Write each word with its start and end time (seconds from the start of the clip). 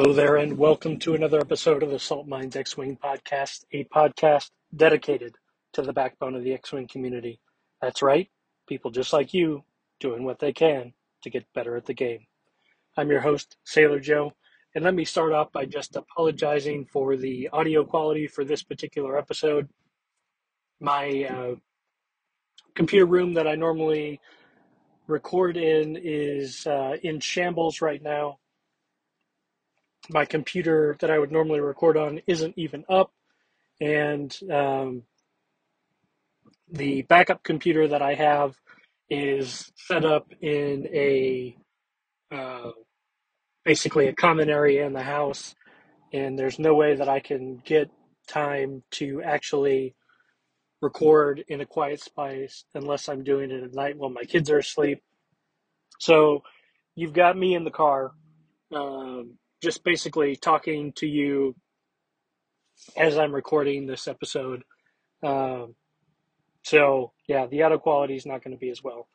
Hello 0.00 0.12
there, 0.12 0.36
and 0.36 0.56
welcome 0.56 0.96
to 1.00 1.16
another 1.16 1.40
episode 1.40 1.82
of 1.82 1.90
the 1.90 1.98
Salt 1.98 2.28
Mines 2.28 2.54
X 2.54 2.76
Wing 2.76 2.96
podcast, 3.02 3.64
a 3.72 3.82
podcast 3.86 4.52
dedicated 4.76 5.34
to 5.72 5.82
the 5.82 5.92
backbone 5.92 6.36
of 6.36 6.44
the 6.44 6.52
X 6.52 6.70
Wing 6.70 6.86
community. 6.86 7.40
That's 7.82 8.00
right, 8.00 8.30
people 8.68 8.92
just 8.92 9.12
like 9.12 9.34
you 9.34 9.64
doing 9.98 10.22
what 10.22 10.38
they 10.38 10.52
can 10.52 10.92
to 11.24 11.30
get 11.30 11.52
better 11.52 11.74
at 11.76 11.86
the 11.86 11.94
game. 11.94 12.28
I'm 12.96 13.10
your 13.10 13.22
host, 13.22 13.56
Sailor 13.64 13.98
Joe, 13.98 14.34
and 14.76 14.84
let 14.84 14.94
me 14.94 15.04
start 15.04 15.32
off 15.32 15.50
by 15.50 15.64
just 15.64 15.96
apologizing 15.96 16.86
for 16.92 17.16
the 17.16 17.48
audio 17.52 17.82
quality 17.84 18.28
for 18.28 18.44
this 18.44 18.62
particular 18.62 19.18
episode. 19.18 19.68
My 20.78 21.24
uh, 21.28 21.54
computer 22.76 23.06
room 23.06 23.34
that 23.34 23.48
I 23.48 23.56
normally 23.56 24.20
record 25.08 25.56
in 25.56 25.96
is 26.00 26.68
uh, 26.68 26.98
in 27.02 27.18
shambles 27.18 27.80
right 27.80 28.00
now 28.00 28.38
my 30.10 30.24
computer 30.24 30.96
that 31.00 31.10
I 31.10 31.18
would 31.18 31.32
normally 31.32 31.60
record 31.60 31.96
on 31.96 32.20
isn't 32.26 32.54
even 32.56 32.84
up, 32.88 33.12
and 33.80 34.36
um, 34.50 35.02
the 36.70 37.02
backup 37.02 37.42
computer 37.42 37.88
that 37.88 38.02
I 38.02 38.14
have 38.14 38.56
is 39.10 39.72
set 39.76 40.04
up 40.04 40.32
in 40.40 40.86
a 40.92 41.56
uh, 42.30 42.70
basically 43.64 44.08
a 44.08 44.14
common 44.14 44.48
area 44.50 44.86
in 44.86 44.92
the 44.92 45.02
house, 45.02 45.54
and 46.12 46.38
there's 46.38 46.58
no 46.58 46.74
way 46.74 46.96
that 46.96 47.08
I 47.08 47.20
can 47.20 47.62
get 47.64 47.90
time 48.26 48.82
to 48.92 49.22
actually 49.22 49.94
record 50.80 51.44
in 51.48 51.60
a 51.60 51.66
quiet 51.66 52.00
space 52.00 52.64
unless 52.74 53.08
I'm 53.08 53.24
doing 53.24 53.50
it 53.50 53.62
at 53.62 53.74
night 53.74 53.96
while 53.96 54.10
my 54.10 54.24
kids 54.24 54.50
are 54.50 54.58
asleep. 54.58 55.02
So 55.98 56.42
you've 56.94 57.12
got 57.12 57.36
me 57.36 57.54
in 57.54 57.64
the 57.64 57.70
car. 57.70 58.12
Um, 58.72 59.38
just 59.62 59.84
basically 59.84 60.36
talking 60.36 60.92
to 60.96 61.06
you 61.06 61.54
as 62.96 63.18
I'm 63.18 63.34
recording 63.34 63.86
this 63.86 64.06
episode. 64.08 64.62
Um, 65.22 65.74
so, 66.62 67.12
yeah, 67.26 67.46
the 67.46 67.62
audio 67.62 67.78
quality 67.78 68.14
is 68.14 68.26
not 68.26 68.44
going 68.44 68.56
to 68.56 68.60
be 68.60 68.70
as 68.70 68.82
well. 68.82 69.08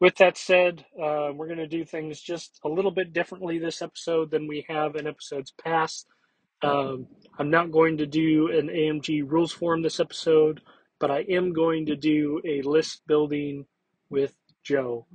With 0.00 0.16
that 0.16 0.36
said, 0.36 0.84
uh, 1.00 1.30
we're 1.34 1.46
going 1.46 1.58
to 1.58 1.66
do 1.66 1.84
things 1.84 2.20
just 2.20 2.60
a 2.64 2.68
little 2.68 2.90
bit 2.90 3.12
differently 3.12 3.58
this 3.58 3.82
episode 3.82 4.30
than 4.30 4.48
we 4.48 4.64
have 4.68 4.96
in 4.96 5.06
episodes 5.06 5.52
past. 5.62 6.06
Um, 6.62 7.06
I'm 7.38 7.50
not 7.50 7.70
going 7.70 7.98
to 7.98 8.06
do 8.06 8.50
an 8.50 8.68
AMG 8.68 9.30
rules 9.30 9.52
forum 9.52 9.82
this 9.82 10.00
episode, 10.00 10.62
but 10.98 11.10
I 11.10 11.20
am 11.28 11.52
going 11.52 11.86
to 11.86 11.96
do 11.96 12.40
a 12.44 12.62
list 12.62 13.02
building 13.06 13.66
with 14.08 14.34
Joe. 14.62 15.06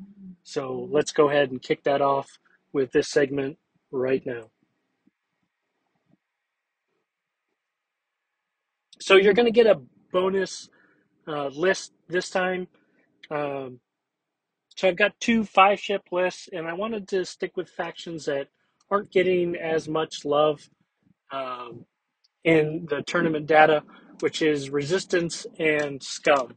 So 0.43 0.87
let's 0.91 1.11
go 1.11 1.29
ahead 1.29 1.51
and 1.51 1.61
kick 1.61 1.83
that 1.83 2.01
off 2.01 2.39
with 2.71 2.91
this 2.91 3.09
segment 3.09 3.57
right 3.91 4.25
now. 4.25 4.49
So 8.99 9.15
you're 9.15 9.33
going 9.33 9.45
to 9.45 9.51
get 9.51 9.67
a 9.67 9.81
bonus 10.11 10.69
uh, 11.27 11.47
list 11.47 11.93
this 12.07 12.29
time. 12.29 12.67
Um, 13.31 13.79
so 14.75 14.87
I've 14.87 14.97
got 14.97 15.19
two 15.19 15.43
five 15.43 15.79
ship 15.79 16.03
lists, 16.11 16.49
and 16.51 16.67
I 16.67 16.73
wanted 16.73 17.07
to 17.09 17.25
stick 17.25 17.55
with 17.57 17.69
factions 17.69 18.25
that 18.25 18.47
aren't 18.89 19.11
getting 19.11 19.55
as 19.55 19.87
much 19.87 20.25
love 20.25 20.69
um, 21.31 21.85
in 22.43 22.87
the 22.89 23.01
tournament 23.03 23.45
data, 23.45 23.83
which 24.21 24.41
is 24.41 24.69
Resistance 24.69 25.45
and 25.59 26.01
Scum. 26.01 26.55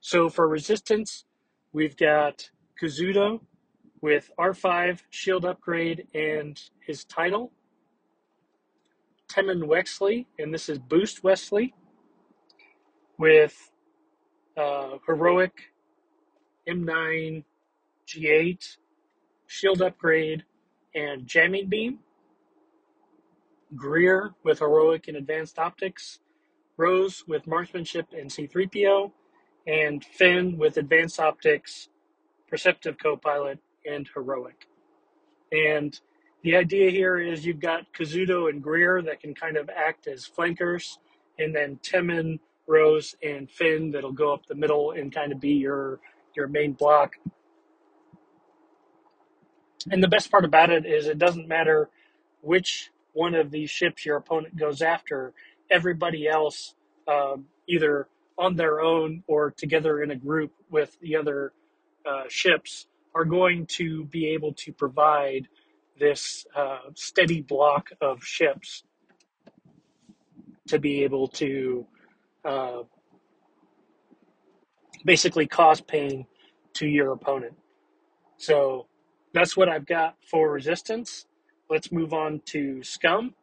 So 0.00 0.28
for 0.28 0.48
Resistance, 0.48 1.24
we've 1.72 1.96
got 1.96 2.50
Kazuda 2.80 3.40
with 4.00 4.30
R5 4.38 5.02
shield 5.10 5.44
upgrade 5.44 6.06
and 6.14 6.60
his 6.86 7.04
title. 7.04 7.52
Temmin 9.28 9.64
Wexley, 9.64 10.26
and 10.38 10.52
this 10.52 10.68
is 10.68 10.78
Boost 10.78 11.24
Wesley, 11.24 11.74
with 13.18 13.70
uh, 14.56 14.98
Heroic 15.06 15.52
M9 16.68 17.44
G8 18.06 18.76
Shield 19.46 19.82
Upgrade 19.82 20.44
and 20.94 21.26
Jamming 21.26 21.68
Beam. 21.68 22.00
Greer 23.74 24.34
with 24.44 24.60
Heroic 24.60 25.08
and 25.08 25.16
Advanced 25.16 25.58
Optics. 25.58 26.20
Rose 26.76 27.24
with 27.26 27.46
Marksmanship 27.46 28.06
and 28.12 28.30
C3PO. 28.30 29.12
And 29.66 30.04
Finn 30.04 30.56
with 30.56 30.76
Advanced 30.76 31.18
Optics, 31.18 31.88
Perceptive 32.48 32.96
Copilot, 32.98 33.58
and 33.84 34.08
Heroic. 34.14 34.68
And 35.50 35.98
the 36.46 36.54
idea 36.54 36.92
here 36.92 37.18
is 37.18 37.44
you've 37.44 37.58
got 37.58 37.92
Kazuda 37.92 38.48
and 38.48 38.62
Greer 38.62 39.02
that 39.02 39.18
can 39.18 39.34
kind 39.34 39.56
of 39.56 39.68
act 39.68 40.06
as 40.06 40.24
flankers, 40.24 40.96
and 41.40 41.52
then 41.52 41.80
Temmin, 41.82 42.38
Rose, 42.68 43.16
and 43.20 43.50
Finn 43.50 43.90
that'll 43.90 44.12
go 44.12 44.32
up 44.32 44.46
the 44.46 44.54
middle 44.54 44.92
and 44.92 45.12
kind 45.12 45.32
of 45.32 45.40
be 45.40 45.54
your 45.54 45.98
your 46.36 46.46
main 46.46 46.74
block. 46.74 47.14
And 49.90 50.00
the 50.00 50.06
best 50.06 50.30
part 50.30 50.44
about 50.44 50.70
it 50.70 50.86
is 50.86 51.08
it 51.08 51.18
doesn't 51.18 51.48
matter 51.48 51.90
which 52.42 52.92
one 53.12 53.34
of 53.34 53.50
these 53.50 53.68
ships 53.68 54.06
your 54.06 54.16
opponent 54.16 54.56
goes 54.56 54.82
after. 54.82 55.34
Everybody 55.68 56.28
else, 56.28 56.76
um, 57.08 57.46
either 57.68 58.06
on 58.38 58.54
their 58.54 58.80
own 58.80 59.24
or 59.26 59.50
together 59.50 60.00
in 60.00 60.12
a 60.12 60.16
group 60.16 60.52
with 60.70 60.96
the 61.00 61.16
other 61.16 61.52
uh, 62.08 62.26
ships, 62.28 62.86
are 63.16 63.24
going 63.24 63.66
to 63.66 64.04
be 64.04 64.28
able 64.28 64.52
to 64.52 64.72
provide 64.72 65.48
this 65.98 66.46
uh, 66.54 66.78
steady 66.94 67.40
block 67.42 67.90
of 68.00 68.22
ships 68.22 68.84
to 70.68 70.78
be 70.78 71.04
able 71.04 71.28
to 71.28 71.86
uh, 72.44 72.82
basically 75.04 75.46
cause 75.46 75.80
pain 75.80 76.26
to 76.74 76.86
your 76.86 77.12
opponent. 77.12 77.54
So 78.38 78.86
that's 79.32 79.56
what 79.56 79.68
I've 79.68 79.86
got 79.86 80.16
for 80.30 80.50
resistance. 80.50 81.26
Let's 81.70 81.90
move 81.90 82.12
on 82.12 82.42
to 82.46 82.82
scum. 82.82 83.34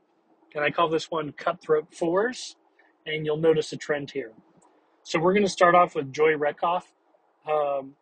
And 0.56 0.64
I 0.64 0.70
call 0.70 0.90
this 0.90 1.10
one 1.10 1.32
cutthroat 1.32 1.94
fours. 1.94 2.56
And 3.06 3.26
you'll 3.26 3.38
notice 3.38 3.74
a 3.74 3.78
trend 3.78 4.12
here. 4.12 4.32
So 5.04 5.20
we're 5.20 5.34
going 5.34 5.46
to 5.46 5.52
start 5.52 5.76
off 5.76 5.96
with 5.96 6.14
Joy 6.14 6.34
Rekkoff 6.34 6.84
um, 7.50 7.96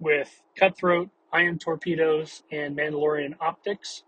with 0.00 0.42
cutthroat, 0.56 1.10
ion 1.32 1.58
torpedoes, 1.58 2.42
and 2.50 2.76
Mandalorian 2.76 3.34
optics. 3.40 4.04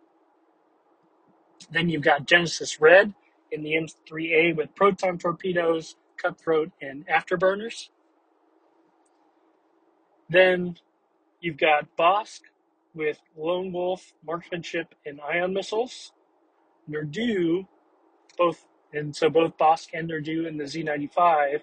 Then 1.70 1.88
you've 1.88 2.03
got 2.03 2.26
Genesis 2.26 2.81
Red 2.81 3.14
in 3.53 3.62
the 3.62 3.75
M3A 3.75 4.56
with 4.56 4.75
proton 4.75 5.19
torpedoes, 5.19 5.97
cutthroat, 6.16 6.70
and 6.81 7.06
afterburners. 7.06 7.88
Then 10.28 10.76
you've 11.40 11.58
got 11.58 11.96
Bossk 11.99 12.40
with 12.94 13.19
Lone 13.37 13.73
Wolf, 13.73 14.12
marksmanship, 14.25 14.94
and 15.06 15.20
ion 15.20 15.52
missiles. 15.55 16.12
Nerdue, 16.90 17.66
both, 18.38 18.66
and 18.93 19.14
so 19.14 19.31
both 19.31 19.56
Bossk 19.58 19.88
and 19.94 20.11
Nerdue 20.11 20.46
in 20.49 20.56
the 20.56 20.64
Z95. 20.64 21.61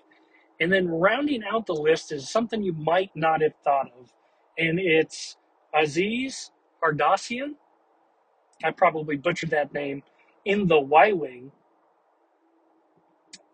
And 0.60 0.72
then 0.72 0.88
rounding 0.88 1.44
out 1.44 1.66
the 1.66 1.74
list 1.74 2.12
is 2.12 2.30
something 2.30 2.64
you 2.64 2.74
might 2.74 3.12
not 3.16 3.42
have 3.42 3.54
thought 3.64 3.92
of, 4.00 4.14
and 4.58 4.80
it's 4.80 5.38
Aziz 5.78 6.52
Ardassian. 6.84 7.56
I 8.64 8.72
probably 8.72 9.18
butchered 9.18 9.52
that 9.52 9.74
name 9.74 10.04
in 10.46 10.68
the 10.68 10.80
Y 10.80 11.12
Wing, 11.14 11.52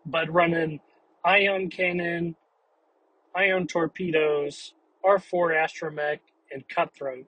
but 0.06 0.32
running 0.32 0.80
ion 1.24 1.70
cannon, 1.70 2.36
ion 3.34 3.66
torpedoes, 3.66 4.74
R4 5.04 5.54
astromech, 5.64 6.20
and 6.52 6.68
cutthroat. 6.68 7.26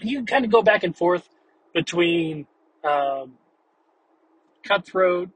You 0.00 0.18
can 0.18 0.26
kind 0.26 0.44
of 0.44 0.52
go 0.52 0.62
back 0.62 0.84
and 0.84 0.96
forth 0.96 1.28
between 1.74 2.46
um, 2.84 3.34
cutthroat 4.64 5.30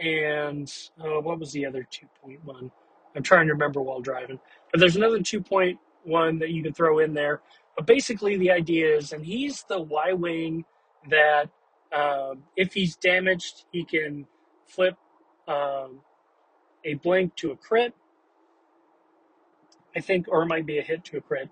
and 0.00 0.72
uh, 1.00 1.20
what 1.20 1.38
was 1.38 1.52
the 1.52 1.66
other 1.66 1.86
2.1? 1.90 2.70
I'm 3.14 3.22
trying 3.22 3.46
to 3.46 3.52
remember 3.54 3.80
while 3.80 4.00
driving. 4.00 4.38
But 4.70 4.80
there's 4.80 4.96
another 4.96 5.18
2.1 5.20 5.78
that 6.38 6.50
you 6.50 6.62
can 6.62 6.72
throw 6.72 6.98
in 7.00 7.14
there. 7.14 7.40
But 7.76 7.86
basically, 7.86 8.36
the 8.36 8.50
idea 8.50 8.96
is, 8.96 9.12
and 9.12 9.24
he's 9.24 9.64
the 9.68 9.80
Y 9.80 10.12
Wing 10.12 10.64
that 11.10 11.50
um, 11.92 12.42
if 12.56 12.72
he's 12.72 12.96
damaged, 12.96 13.64
he 13.72 13.84
can 13.84 14.26
flip 14.66 14.96
um, 15.48 16.00
a 16.84 16.94
blink 16.94 17.34
to 17.36 17.52
a 17.52 17.56
crit, 17.56 17.94
I 19.94 20.00
think, 20.00 20.26
or 20.28 20.42
it 20.42 20.46
might 20.46 20.66
be 20.66 20.78
a 20.78 20.82
hit 20.82 21.04
to 21.06 21.18
a 21.18 21.20
crit. 21.20 21.50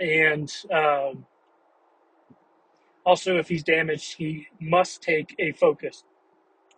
And 0.00 0.52
um, 0.72 1.26
also, 3.06 3.38
if 3.38 3.48
he's 3.48 3.62
damaged, 3.62 4.14
he 4.14 4.48
must 4.60 5.02
take 5.02 5.34
a 5.38 5.52
focus. 5.52 6.04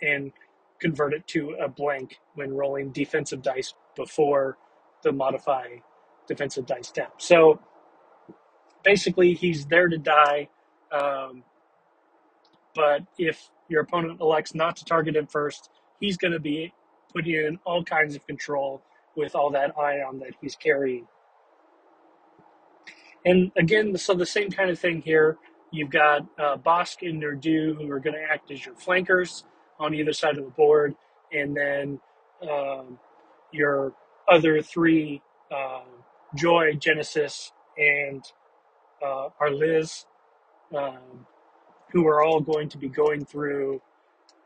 And 0.02 0.32
convert 0.80 1.14
it 1.14 1.26
to 1.28 1.56
a 1.62 1.68
blank 1.68 2.18
when 2.34 2.52
rolling 2.52 2.90
defensive 2.90 3.40
dice 3.40 3.72
before 3.96 4.58
the 5.02 5.12
modify 5.12 5.66
defensive 6.26 6.66
dice 6.66 6.88
step. 6.88 7.14
So 7.18 7.60
basically, 8.82 9.34
he's 9.34 9.66
there 9.66 9.88
to 9.88 9.98
die. 9.98 10.48
Um, 10.92 11.42
but 12.74 13.02
if 13.18 13.50
your 13.68 13.82
opponent 13.82 14.20
elects 14.20 14.54
not 14.54 14.76
to 14.76 14.84
target 14.84 15.16
him 15.16 15.26
first, 15.26 15.70
he's 16.00 16.16
going 16.16 16.32
to 16.32 16.40
be 16.40 16.72
putting 17.14 17.34
in 17.34 17.58
all 17.64 17.82
kinds 17.84 18.14
of 18.14 18.26
control 18.26 18.82
with 19.16 19.34
all 19.34 19.50
that 19.50 19.76
ion 19.78 20.18
that 20.18 20.32
he's 20.40 20.56
carrying. 20.56 21.06
And 23.24 23.52
again, 23.56 23.96
so 23.96 24.14
the 24.14 24.26
same 24.26 24.50
kind 24.50 24.70
of 24.70 24.78
thing 24.78 25.00
here. 25.00 25.38
You've 25.70 25.90
got 25.90 26.22
uh, 26.38 26.56
Bossk 26.56 27.08
and 27.08 27.20
Nurdu 27.20 27.74
who 27.76 27.90
are 27.90 27.98
going 27.98 28.14
to 28.14 28.22
act 28.22 28.50
as 28.50 28.64
your 28.64 28.74
flankers 28.76 29.44
on 29.80 29.94
either 29.94 30.12
side 30.12 30.38
of 30.38 30.44
the 30.44 30.50
board, 30.50 30.94
and 31.32 31.56
then 31.56 32.00
um, 32.48 32.98
your 33.50 33.92
other 34.32 34.62
three, 34.62 35.20
uh, 35.50 35.82
Joy, 36.34 36.74
Genesis, 36.74 37.52
and 37.78 38.24
uh, 39.04 39.28
Liz, 39.50 40.06
um, 40.76 41.26
who 41.92 42.06
are 42.06 42.22
all 42.22 42.40
going 42.40 42.68
to 42.70 42.78
be 42.78 42.88
going 42.88 43.24
through 43.24 43.80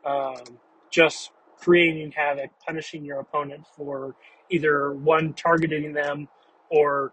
um, 0.05 0.43
just 0.91 1.31
creating 1.59 2.13
havoc, 2.13 2.51
punishing 2.67 3.05
your 3.05 3.21
opponent 3.21 3.65
for 3.77 4.15
either 4.51 4.93
one, 4.93 5.33
targeting 5.35 5.93
them, 5.93 6.29
or 6.71 7.13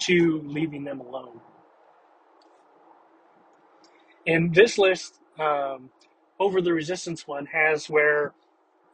two, 0.00 0.42
leaving 0.44 0.84
them 0.84 1.00
alone. 1.00 1.40
And 4.26 4.54
this 4.54 4.78
list, 4.78 5.20
um, 5.38 5.90
over 6.40 6.60
the 6.60 6.72
resistance 6.72 7.26
one, 7.26 7.46
has 7.46 7.88
where 7.88 8.32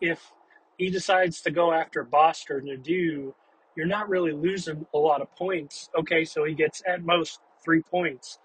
if 0.00 0.32
he 0.76 0.90
decides 0.90 1.40
to 1.42 1.50
go 1.50 1.72
after 1.72 2.04
Bossk 2.04 2.50
or 2.50 2.60
Nurdu, 2.60 3.34
you're 3.76 3.86
not 3.86 4.08
really 4.08 4.32
losing 4.32 4.86
a 4.94 4.98
lot 4.98 5.20
of 5.22 5.34
points. 5.36 5.88
Okay, 5.98 6.24
so 6.24 6.44
he 6.44 6.54
gets 6.54 6.82
at 6.86 7.04
most 7.04 7.40
three 7.64 7.82
points. 7.82 8.38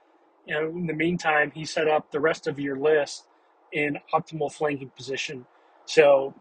You 0.46 0.56
know, 0.56 0.70
in 0.70 0.88
the 0.88 0.94
meantime, 0.94 1.52
he 1.54 1.66
set 1.66 1.88
up 1.88 2.12
the 2.12 2.20
rest 2.20 2.48
of 2.48 2.60
your 2.60 2.78
list 2.78 3.28
in 3.74 3.98
optimal 4.14 4.52
flanking 4.52 4.92
position. 4.96 5.46
So 5.86 6.34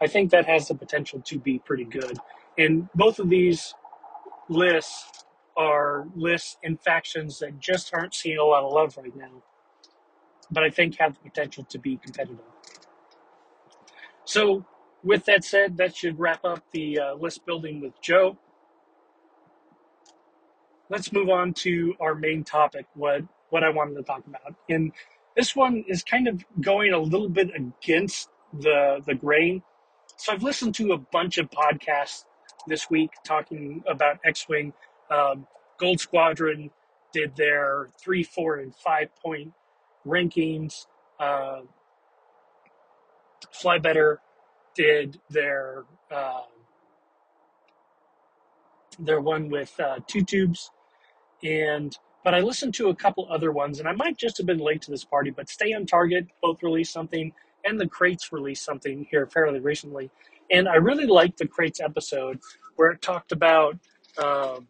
I 0.00 0.08
think 0.08 0.30
that 0.30 0.46
has 0.46 0.68
the 0.68 0.74
potential 0.74 1.20
to 1.20 1.38
be 1.38 1.60
pretty 1.60 1.84
good. 1.84 2.18
And 2.58 2.88
both 2.94 3.18
of 3.18 3.28
these 3.28 3.74
lists 4.48 5.24
are 5.56 6.06
lists 6.16 6.56
and 6.64 6.80
factions 6.80 7.38
that 7.38 7.60
just 7.60 7.92
aren't 7.94 8.14
seeing 8.14 8.38
a 8.38 8.44
lot 8.44 8.64
of 8.64 8.72
love 8.72 8.96
right 8.96 9.14
now, 9.14 9.42
but 10.50 10.64
I 10.64 10.70
think 10.70 10.98
have 10.98 11.14
the 11.14 11.20
potential 11.30 11.64
to 11.64 11.78
be 11.78 11.98
competitive. 11.98 12.40
So, 14.24 14.64
with 15.04 15.24
that 15.26 15.44
said, 15.44 15.76
that 15.78 15.96
should 15.96 16.18
wrap 16.18 16.44
up 16.44 16.62
the 16.72 16.98
uh, 16.98 17.14
list 17.14 17.44
building 17.44 17.80
with 17.80 18.00
Joe. 18.00 18.38
Let's 20.88 21.12
move 21.12 21.28
on 21.28 21.54
to 21.54 21.94
our 22.00 22.14
main 22.14 22.44
topic, 22.44 22.86
what 22.94 23.22
what 23.50 23.64
I 23.64 23.70
wanted 23.70 23.96
to 23.96 24.02
talk 24.02 24.26
about. 24.26 24.54
And 24.68 24.92
this 25.36 25.56
one 25.56 25.84
is 25.88 26.02
kind 26.02 26.28
of 26.28 26.44
going 26.60 26.92
a 26.92 26.98
little 26.98 27.28
bit 27.28 27.50
against 27.54 28.28
the 28.52 29.02
the 29.06 29.14
grain. 29.14 29.62
So 30.16 30.32
I've 30.32 30.42
listened 30.42 30.74
to 30.76 30.92
a 30.92 30.98
bunch 30.98 31.38
of 31.38 31.50
podcasts 31.50 32.24
this 32.66 32.90
week 32.90 33.10
talking 33.24 33.82
about 33.88 34.18
X-wing. 34.24 34.72
Um, 35.10 35.46
Gold 35.78 36.00
Squadron 36.00 36.70
did 37.12 37.34
their 37.36 37.88
three, 38.00 38.22
four, 38.22 38.56
and 38.56 38.74
five 38.74 39.08
point 39.16 39.52
rankings. 40.06 40.86
Uh, 41.18 41.62
Fly 43.52 43.78
Better 43.78 44.20
did 44.74 45.20
their 45.30 45.84
uh, 46.10 46.42
their 48.98 49.20
one 49.20 49.48
with 49.48 49.78
uh, 49.80 49.98
two 50.06 50.22
tubes, 50.22 50.70
and 51.42 51.96
but 52.24 52.34
I 52.34 52.40
listened 52.40 52.74
to 52.74 52.88
a 52.88 52.94
couple 52.94 53.26
other 53.30 53.52
ones, 53.52 53.80
and 53.80 53.88
I 53.88 53.92
might 53.92 54.16
just 54.16 54.36
have 54.38 54.46
been 54.46 54.58
late 54.58 54.82
to 54.82 54.90
this 54.90 55.04
party. 55.04 55.30
But 55.30 55.48
Stay 55.48 55.72
on 55.72 55.86
Target 55.86 56.26
both 56.40 56.62
released 56.62 56.92
something, 56.92 57.32
and 57.64 57.80
the 57.80 57.88
Crates 57.88 58.32
released 58.32 58.64
something 58.64 59.06
here 59.10 59.26
fairly 59.26 59.60
recently. 59.60 60.10
And 60.50 60.68
I 60.68 60.76
really 60.76 61.06
liked 61.06 61.38
the 61.38 61.48
Crates 61.48 61.80
episode 61.80 62.38
where 62.76 62.90
it 62.90 63.02
talked 63.02 63.32
about 63.32 63.78
um, 64.18 64.68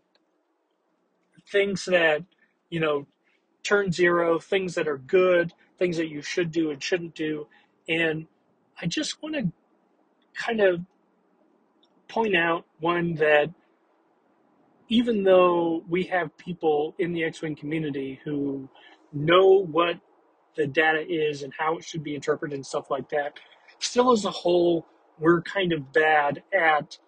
things 1.50 1.84
that, 1.86 2.22
you 2.70 2.80
know, 2.80 3.06
turn 3.62 3.92
zero, 3.92 4.38
things 4.38 4.74
that 4.74 4.88
are 4.88 4.98
good, 4.98 5.52
things 5.78 5.96
that 5.96 6.08
you 6.08 6.22
should 6.22 6.50
do 6.50 6.70
and 6.70 6.82
shouldn't 6.82 7.14
do. 7.14 7.46
And 7.88 8.26
I 8.80 8.86
just 8.86 9.22
want 9.22 9.34
to 9.34 9.52
kind 10.34 10.60
of 10.60 10.80
point 12.08 12.36
out 12.36 12.66
one 12.80 13.14
that 13.14 13.50
even 14.88 15.22
though 15.22 15.82
we 15.88 16.04
have 16.04 16.36
people 16.36 16.94
in 16.98 17.12
the 17.12 17.24
X 17.24 17.40
Wing 17.40 17.56
community 17.56 18.20
who 18.24 18.68
know 19.12 19.64
what 19.64 19.98
the 20.54 20.66
data 20.66 21.02
is 21.08 21.42
and 21.42 21.52
how 21.58 21.78
it 21.78 21.84
should 21.84 22.02
be 22.02 22.14
interpreted 22.14 22.54
and 22.54 22.66
stuff 22.66 22.90
like 22.90 23.08
that, 23.08 23.38
still 23.78 24.12
as 24.12 24.24
a 24.26 24.30
whole, 24.30 24.86
we're 25.18 25.40
kind 25.42 25.72
of 25.72 25.92
bad 25.92 26.42
at 26.52 26.98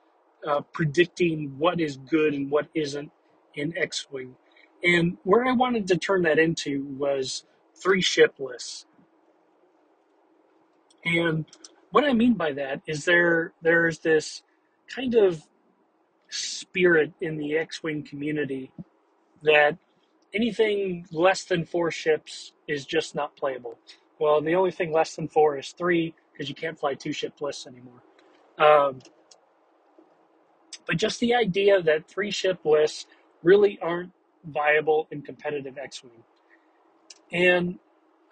uh, 0.46 0.60
predicting 0.72 1.54
what 1.58 1.80
is 1.80 1.96
good 1.96 2.32
and 2.34 2.50
what 2.50 2.68
isn't 2.74 3.10
in 3.54 3.76
X 3.76 4.06
Wing. 4.10 4.34
And 4.82 5.18
where 5.24 5.46
I 5.46 5.52
wanted 5.52 5.86
to 5.88 5.98
turn 5.98 6.22
that 6.22 6.38
into 6.38 6.84
was 6.98 7.44
three 7.74 8.00
ship 8.00 8.34
lists. 8.38 8.86
And 11.04 11.44
what 11.94 12.02
I 12.02 12.12
mean 12.12 12.34
by 12.34 12.50
that 12.54 12.82
is 12.88 13.04
there 13.04 13.52
there's 13.62 14.00
this 14.00 14.42
kind 14.88 15.14
of 15.14 15.40
spirit 16.28 17.12
in 17.20 17.36
the 17.36 17.56
X-wing 17.56 18.02
community 18.02 18.72
that 19.44 19.78
anything 20.34 21.06
less 21.12 21.44
than 21.44 21.64
four 21.64 21.92
ships 21.92 22.50
is 22.66 22.84
just 22.84 23.14
not 23.14 23.36
playable. 23.36 23.78
Well, 24.18 24.40
the 24.40 24.56
only 24.56 24.72
thing 24.72 24.90
less 24.90 25.14
than 25.14 25.28
four 25.28 25.56
is 25.56 25.68
three 25.68 26.14
because 26.32 26.48
you 26.48 26.56
can't 26.56 26.76
fly 26.76 26.94
two 26.94 27.12
ship 27.12 27.40
lists 27.40 27.64
anymore. 27.64 28.02
Um, 28.58 28.98
but 30.88 30.96
just 30.96 31.20
the 31.20 31.32
idea 31.36 31.80
that 31.80 32.08
three 32.08 32.32
ship 32.32 32.58
lists 32.64 33.06
really 33.44 33.78
aren't 33.80 34.10
viable 34.44 35.06
in 35.12 35.22
competitive 35.22 35.78
X-wing, 35.78 36.24
and 37.30 37.78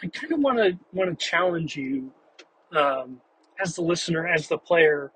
I 0.03 0.09
kind 0.09 0.33
of 0.33 0.41
want 0.41 0.59
to 0.59 0.77
want 0.93 1.17
to 1.17 1.25
challenge 1.25 1.77
you 1.77 2.11
um, 2.75 3.21
as 3.63 3.77
the 3.77 3.83
listener, 3.83 4.27
as 4.27 4.49
the 4.49 4.59
player, 4.59 5.13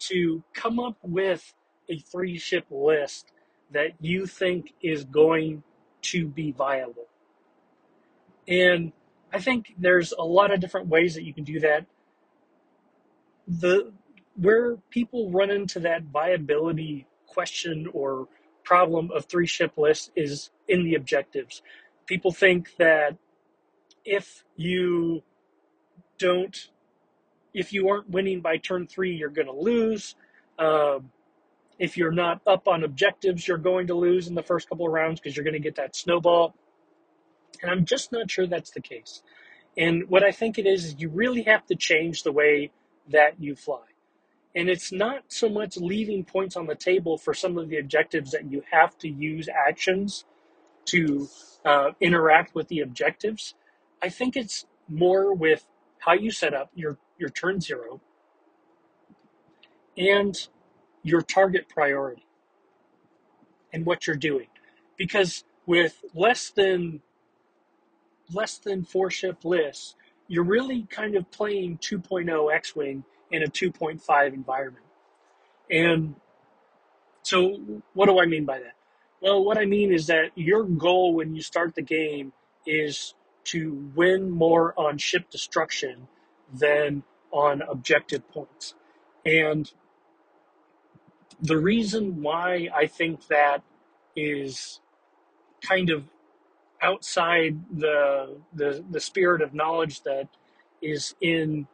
to 0.00 0.42
come 0.54 0.80
up 0.80 0.96
with 1.02 1.52
a 1.88 1.98
three 1.98 2.38
ship 2.38 2.64
list 2.70 3.32
that 3.72 3.92
you 4.00 4.26
think 4.26 4.72
is 4.82 5.04
going 5.04 5.62
to 6.02 6.26
be 6.26 6.52
viable. 6.52 7.06
And 8.48 8.92
I 9.32 9.40
think 9.40 9.74
there's 9.78 10.12
a 10.12 10.24
lot 10.24 10.52
of 10.52 10.60
different 10.60 10.88
ways 10.88 11.14
that 11.14 11.24
you 11.24 11.34
can 11.34 11.44
do 11.44 11.60
that. 11.60 11.86
The 13.46 13.92
where 14.36 14.76
people 14.90 15.30
run 15.30 15.50
into 15.50 15.80
that 15.80 16.04
viability 16.04 17.06
question 17.26 17.88
or 17.92 18.26
problem 18.64 19.10
of 19.12 19.26
three 19.26 19.46
ship 19.46 19.72
lists 19.76 20.10
is 20.16 20.50
in 20.68 20.84
the 20.84 20.94
objectives. 20.94 21.62
People 22.06 22.32
think 22.32 22.76
that 22.76 23.16
if 24.04 24.44
you 24.56 25.22
don't, 26.18 26.68
if 27.54 27.72
you 27.72 27.88
aren't 27.88 28.10
winning 28.10 28.40
by 28.40 28.56
turn 28.58 28.86
three, 28.86 29.14
you're 29.14 29.30
going 29.30 29.46
to 29.46 29.52
lose. 29.52 30.14
Um, 30.58 31.10
if 31.78 31.96
you're 31.96 32.12
not 32.12 32.42
up 32.46 32.68
on 32.68 32.84
objectives, 32.84 33.48
you're 33.48 33.58
going 33.58 33.86
to 33.86 33.94
lose 33.94 34.28
in 34.28 34.34
the 34.34 34.42
first 34.42 34.68
couple 34.68 34.86
of 34.86 34.92
rounds 34.92 35.20
because 35.20 35.36
you're 35.36 35.44
going 35.44 35.54
to 35.54 35.60
get 35.60 35.76
that 35.76 35.96
snowball. 35.96 36.54
And 37.62 37.70
I'm 37.70 37.84
just 37.84 38.12
not 38.12 38.30
sure 38.30 38.46
that's 38.46 38.70
the 38.70 38.80
case. 38.80 39.22
And 39.76 40.08
what 40.08 40.22
I 40.22 40.30
think 40.30 40.58
it 40.58 40.66
is, 40.66 40.84
is 40.84 40.96
you 40.98 41.08
really 41.08 41.42
have 41.42 41.66
to 41.66 41.74
change 41.74 42.22
the 42.22 42.32
way 42.32 42.70
that 43.08 43.40
you 43.40 43.54
fly. 43.54 43.80
And 44.54 44.68
it's 44.68 44.92
not 44.92 45.22
so 45.28 45.48
much 45.48 45.76
leaving 45.76 46.24
points 46.24 46.56
on 46.56 46.66
the 46.66 46.74
table 46.74 47.16
for 47.16 47.32
some 47.32 47.56
of 47.56 47.68
the 47.68 47.78
objectives 47.78 48.32
that 48.32 48.50
you 48.50 48.62
have 48.70 48.98
to 48.98 49.08
use 49.08 49.48
actions 49.48 50.24
to 50.86 51.28
uh, 51.64 51.90
interact 52.00 52.54
with 52.54 52.68
the 52.68 52.80
objectives. 52.80 53.54
I 54.02 54.08
think 54.08 54.36
it's 54.36 54.66
more 54.88 55.32
with 55.34 55.66
how 56.00 56.14
you 56.14 56.30
set 56.30 56.52
up 56.52 56.70
your, 56.74 56.98
your 57.20 57.30
turn 57.30 57.60
zero 57.60 58.00
and 59.96 60.48
your 61.02 61.20
target 61.22 61.68
priority 61.68 62.26
and 63.72 63.86
what 63.86 64.06
you're 64.06 64.16
doing. 64.16 64.46
Because 64.96 65.44
with 65.66 66.02
less 66.14 66.50
than 66.50 67.00
less 68.32 68.58
than 68.58 68.84
four 68.84 69.10
ship 69.10 69.44
lists, 69.44 69.96
you're 70.28 70.44
really 70.44 70.86
kind 70.88 71.16
of 71.16 71.28
playing 71.32 71.78
2.0 71.78 72.54
X-Wing 72.54 73.04
in 73.32 73.42
a 73.42 73.46
2.5 73.46 74.32
environment. 74.32 74.84
And 75.70 76.14
so 77.22 77.58
what 77.94 78.06
do 78.06 78.20
I 78.20 78.26
mean 78.26 78.44
by 78.44 78.58
that? 78.58 78.74
Well, 79.20 79.44
what 79.44 79.58
I 79.58 79.66
mean 79.66 79.92
is 79.92 80.06
that 80.06 80.30
your 80.34 80.64
goal 80.64 81.14
when 81.14 81.34
you 81.34 81.42
start 81.42 81.74
the 81.74 81.82
game 81.82 82.32
is 82.66 83.14
to 83.44 83.90
win 83.94 84.30
more 84.30 84.74
on 84.78 84.96
ship 84.96 85.28
destruction 85.30 86.06
than 86.54 87.02
on 87.32 87.62
objective 87.62 88.28
points. 88.30 88.74
And 89.26 89.70
the 91.40 91.58
reason 91.58 92.22
why 92.22 92.68
I 92.74 92.86
think 92.86 93.26
that 93.28 93.62
is 94.16 94.80
kind 95.62 95.90
of 95.90 96.04
outside 96.82 97.60
the 97.72 98.38
the, 98.54 98.84
the 98.90 99.00
spirit 99.00 99.42
of 99.42 99.54
knowledge 99.54 100.02
that 100.02 100.28
is 100.82 101.14
in 101.20 101.66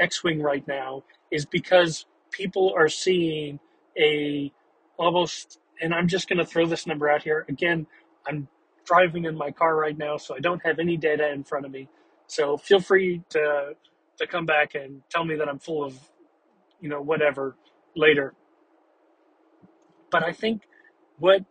X-wing 0.00 0.42
right 0.42 0.66
now 0.68 1.04
is 1.30 1.46
because 1.46 2.06
people 2.32 2.74
are 2.76 2.88
seeing 2.88 3.60
a 3.98 4.52
almost 4.98 5.60
and 5.80 5.94
I'm 5.94 6.08
just 6.08 6.28
going 6.28 6.38
to 6.38 6.46
throw 6.46 6.66
this 6.66 6.86
number 6.86 7.08
out 7.08 7.22
here 7.22 7.46
again 7.48 7.86
I'm 8.26 8.48
driving 8.86 9.24
in 9.26 9.36
my 9.36 9.50
car 9.50 9.76
right 9.76 9.96
now 9.96 10.16
so 10.16 10.34
I 10.36 10.40
don't 10.40 10.62
have 10.64 10.78
any 10.78 10.96
data 10.96 11.30
in 11.32 11.44
front 11.44 11.66
of 11.66 11.72
me 11.72 11.88
so 12.26 12.56
feel 12.56 12.80
free 12.80 13.22
to 13.30 13.76
to 14.18 14.26
come 14.26 14.46
back 14.46 14.74
and 14.74 15.02
tell 15.10 15.24
me 15.24 15.36
that 15.36 15.48
I'm 15.48 15.58
full 15.58 15.84
of 15.84 15.98
you 16.80 16.88
know 16.88 17.02
whatever 17.02 17.56
later 17.96 18.34
but 20.10 20.24
I 20.24 20.32
think 20.32 20.62
what 21.18 21.42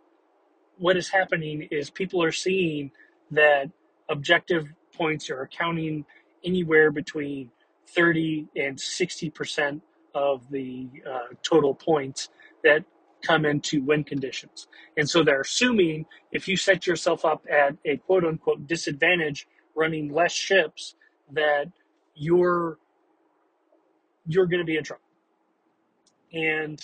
what 0.77 0.97
is 0.97 1.09
happening 1.09 1.67
is 1.71 1.89
people 1.89 2.23
are 2.23 2.31
seeing 2.31 2.91
that 3.31 3.69
objective 4.09 4.73
points 4.95 5.29
are 5.29 5.43
accounting 5.43 6.05
anywhere 6.43 6.91
between 6.91 7.51
30 7.89 8.47
and 8.55 8.77
60% 8.77 9.81
of 10.15 10.49
the 10.49 10.87
uh, 11.09 11.33
total 11.43 11.75
points 11.75 12.29
that 12.63 12.83
come 13.23 13.45
into 13.45 13.83
win 13.83 14.03
conditions. 14.03 14.67
And 14.97 15.09
so 15.09 15.23
they're 15.23 15.41
assuming 15.41 16.05
if 16.31 16.47
you 16.47 16.57
set 16.57 16.87
yourself 16.87 17.23
up 17.25 17.45
at 17.49 17.75
a 17.85 17.97
quote 17.97 18.25
unquote 18.25 18.67
disadvantage 18.67 19.47
running 19.75 20.11
less 20.13 20.33
ships 20.33 20.95
that 21.33 21.67
you're 22.15 22.77
you're 24.27 24.45
going 24.45 24.59
to 24.59 24.65
be 24.65 24.77
in 24.77 24.83
trouble. 24.83 25.01
And 26.33 26.81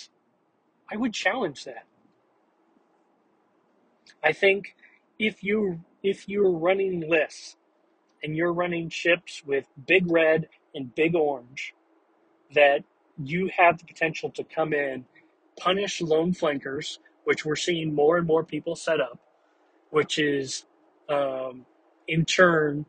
I 0.92 0.96
would 0.96 1.12
challenge 1.12 1.64
that. 1.64 1.84
I 4.24 4.32
think 4.32 4.74
if 5.18 5.42
you 5.42 5.80
if 6.02 6.28
you're 6.28 6.50
running 6.50 7.08
lists 7.08 7.56
and 8.22 8.36
you're 8.36 8.52
running 8.52 8.88
ships 8.88 9.42
with 9.46 9.66
big 9.86 10.10
red 10.10 10.48
and 10.74 10.94
big 10.94 11.14
orange, 11.14 11.74
that 12.54 12.84
you 13.22 13.50
have 13.56 13.78
the 13.78 13.84
potential 13.84 14.30
to 14.30 14.44
come 14.44 14.72
in, 14.72 15.04
punish 15.58 16.00
lone 16.00 16.32
flankers, 16.32 17.00
which 17.24 17.44
we're 17.44 17.56
seeing 17.56 17.94
more 17.94 18.16
and 18.16 18.26
more 18.26 18.44
people 18.44 18.76
set 18.76 19.00
up, 19.00 19.18
which 19.90 20.18
is 20.18 20.64
um, 21.08 21.66
in 22.08 22.24
turn 22.24 22.86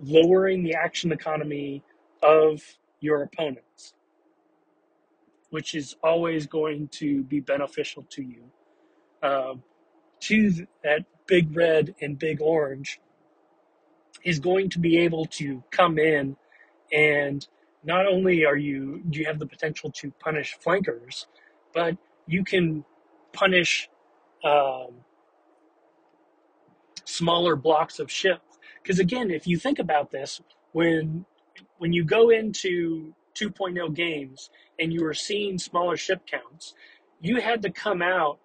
lowering 0.00 0.62
the 0.62 0.74
action 0.74 1.12
economy 1.12 1.82
of 2.22 2.62
your 3.00 3.22
opponents, 3.22 3.94
which 5.50 5.74
is 5.74 5.96
always 6.02 6.46
going 6.46 6.88
to 6.88 7.22
be 7.24 7.40
beneficial 7.40 8.04
to 8.10 8.22
you. 8.22 8.44
Um, 9.22 9.62
to 10.20 10.66
that 10.82 11.04
big 11.26 11.54
red 11.56 11.94
and 12.00 12.18
big 12.18 12.40
orange 12.40 13.00
is 14.22 14.38
going 14.38 14.70
to 14.70 14.78
be 14.78 14.98
able 14.98 15.26
to 15.26 15.62
come 15.70 15.98
in 15.98 16.36
and 16.92 17.46
not 17.84 18.06
only 18.06 18.44
are 18.44 18.56
you 18.56 19.02
do 19.10 19.18
you 19.18 19.26
have 19.26 19.38
the 19.38 19.46
potential 19.46 19.90
to 19.92 20.10
punish 20.18 20.56
flankers, 20.60 21.26
but 21.74 21.96
you 22.26 22.42
can 22.44 22.84
punish 23.32 23.88
um, 24.42 24.88
smaller 27.04 27.56
blocks 27.56 27.98
of 27.98 28.10
ships. 28.10 28.43
Because 28.84 28.98
again, 28.98 29.30
if 29.30 29.46
you 29.46 29.58
think 29.58 29.78
about 29.78 30.10
this, 30.10 30.42
when 30.72 31.24
when 31.78 31.94
you 31.94 32.04
go 32.04 32.28
into 32.28 33.14
2.0 33.34 33.94
games 33.94 34.50
and 34.78 34.92
you 34.92 35.02
were 35.02 35.14
seeing 35.14 35.58
smaller 35.58 35.96
ship 35.96 36.26
counts, 36.26 36.74
you 37.20 37.40
had 37.40 37.62
to 37.62 37.70
come 37.70 38.02
out 38.02 38.38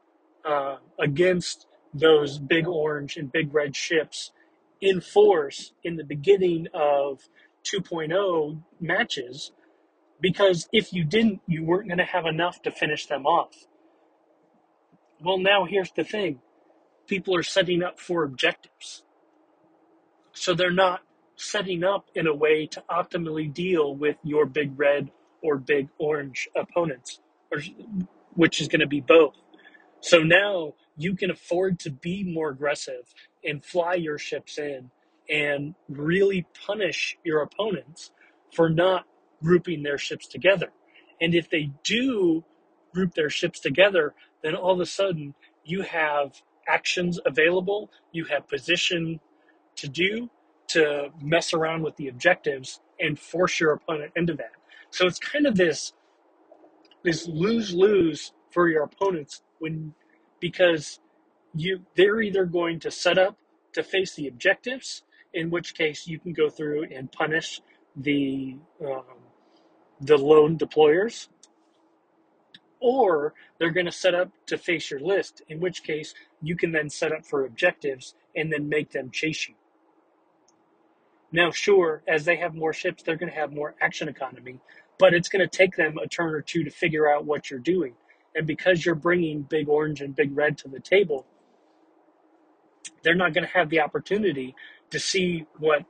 uh, 0.46 0.78
against 0.98 1.68
those 1.94 2.40
big 2.40 2.68
orange 2.68 3.18
and 3.18 3.32
big 3.32 3.54
red 3.54 3.76
ships 3.76 4.32
in 4.80 5.02
force 5.02 5.74
in 5.84 5.98
the 5.98 6.06
beginning 6.06 6.68
of 6.74 7.28
2.0 7.66 8.62
matches 8.80 9.52
because 10.22 10.70
if 10.72 10.94
you 10.94 11.04
didn't, 11.04 11.42
you 11.48 11.66
weren't 11.66 11.88
going 11.88 11.98
to 11.98 12.06
have 12.06 12.26
enough 12.26 12.62
to 12.62 12.72
finish 12.72 13.08
them 13.08 13.26
off. 13.26 13.66
Well, 15.22 15.38
now 15.38 15.66
here's 15.66 15.92
the 15.92 16.06
thing 16.06 16.40
people 17.08 17.36
are 17.36 17.44
setting 17.44 17.84
up 17.84 18.00
for 18.00 18.24
objectives. 18.24 19.04
So 20.34 20.54
they're 20.54 20.72
not 20.72 21.02
setting 21.36 21.84
up 21.84 22.08
in 22.16 22.28
a 22.28 22.36
way 22.36 22.68
to 22.68 22.84
optimally 22.90 23.52
deal 23.54 23.96
with 23.96 24.18
your 24.24 24.46
big 24.46 24.78
red 24.78 25.10
or 25.42 25.58
big 25.58 25.88
orange 25.98 26.50
opponents, 26.56 27.20
or, 27.52 27.62
which 28.34 28.60
is 28.60 28.68
going 28.68 28.82
to 28.82 28.88
be 28.88 29.02
both. 29.02 29.36
So 30.02 30.20
now 30.20 30.74
you 30.98 31.16
can 31.16 31.32
afford 31.32 31.80
to 31.80 31.92
be 31.92 32.24
more 32.24 32.50
aggressive 32.50 33.14
and 33.44 33.64
fly 33.64 33.96
your 33.96 34.18
ships 34.18 34.58
in 34.58 34.92
and 35.30 35.76
really 35.88 36.46
punish 36.66 37.18
your 37.24 37.42
opponents 37.42 38.12
for 38.54 38.70
not 38.70 39.06
grouping 39.42 39.84
their 39.84 39.98
ships 39.98 40.28
together. 40.28 40.70
And 41.22 41.36
if 41.36 41.50
they 41.50 41.72
do 41.84 42.44
group 42.94 43.14
their 43.14 43.30
ships 43.30 43.60
together, 43.60 44.14
then 44.44 44.56
all 44.56 44.74
of 44.74 44.80
a 44.80 44.86
sudden 44.86 45.36
you 45.64 45.84
have 45.84 46.42
actions 46.68 47.20
available, 47.26 47.92
you 48.12 48.26
have 48.26 48.48
position 48.48 49.20
to 49.82 49.90
do 49.90 50.30
to 50.70 51.10
mess 51.22 51.54
around 51.54 51.84
with 51.84 51.96
the 51.98 52.08
objectives 52.08 52.80
and 53.00 53.20
force 53.20 53.60
your 53.60 53.74
opponent 53.74 54.12
into 54.16 54.34
that. 54.34 54.52
So 54.92 55.06
it's 55.06 55.20
kind 55.20 55.48
of 55.48 55.56
this 55.56 55.94
this 57.04 57.28
lose 57.28 57.74
lose 57.74 58.34
for 58.52 58.70
your 58.70 58.84
opponents 58.84 59.42
when 59.60 59.94
because 60.40 61.00
you 61.56 61.82
they're 61.96 62.22
either 62.22 62.46
going 62.46 62.80
to 62.82 62.92
set 62.92 63.18
up 63.18 63.38
to 63.74 63.84
face 63.84 64.16
the 64.16 64.28
objectives, 64.28 65.04
in 65.34 65.50
which 65.50 65.76
case 65.76 66.08
you 66.08 66.20
can 66.20 66.34
go 66.34 66.50
through 66.50 66.88
and 66.94 67.12
punish 67.12 67.62
the 67.96 68.58
um, 68.86 69.04
the 70.02 70.18
lone 70.18 70.58
deployers, 70.58 71.28
or 72.80 73.34
they're 73.58 73.72
going 73.72 73.86
to 73.86 73.92
set 73.92 74.16
up 74.16 74.30
to 74.48 74.58
face 74.58 74.92
your 74.92 75.00
list, 75.00 75.42
in 75.50 75.60
which 75.60 75.84
case 75.84 76.14
you 76.42 76.56
can 76.56 76.72
then 76.72 76.90
set 76.90 77.12
up 77.12 77.26
for 77.26 77.46
objectives 77.46 78.16
and 78.36 78.52
then 78.52 78.70
make 78.70 78.92
them 78.92 79.12
chase 79.12 79.50
you. 79.50 79.56
Now, 81.32 81.52
sure, 81.52 82.02
as 82.08 82.26
they 82.26 82.38
have 82.38 82.56
more 82.56 82.74
ships, 82.74 83.04
they're 83.04 83.16
going 83.16 83.32
to 83.32 83.38
have 83.38 83.54
more 83.54 83.76
action 83.82 84.08
economy, 84.08 84.60
but 84.98 85.14
it's 85.14 85.30
going 85.30 85.48
to 85.48 85.58
take 85.58 85.76
them 85.76 85.98
a 85.98 86.08
turn 86.08 86.34
or 86.34 86.42
two 86.42 86.64
to 86.64 86.72
figure 86.72 87.10
out 87.12 87.26
what 87.26 87.50
you're 87.50 87.60
doing. 87.60 87.94
And 88.36 88.48
because 88.48 88.86
you're 88.86 88.96
bringing 88.96 89.44
big 89.44 89.70
orange 89.70 90.02
and 90.02 90.16
big 90.16 90.36
red 90.36 90.58
to 90.60 90.68
the 90.68 90.80
table, 90.80 91.26
they're 93.04 93.16
not 93.16 93.34
going 93.34 93.46
to 93.46 93.54
have 93.54 93.70
the 93.70 93.80
opportunity 93.80 94.56
to 94.90 95.00
see 95.00 95.46
what 95.58 95.86